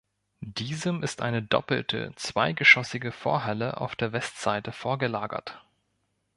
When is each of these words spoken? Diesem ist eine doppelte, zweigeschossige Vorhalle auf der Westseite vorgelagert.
Diesem 0.57 1.03
ist 1.03 1.21
eine 1.21 1.43
doppelte, 1.43 2.11
zweigeschossige 2.15 3.11
Vorhalle 3.11 3.79
auf 3.79 3.95
der 3.95 4.13
Westseite 4.13 4.71
vorgelagert. 4.71 5.63